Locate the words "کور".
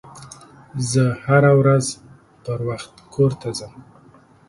3.13-3.31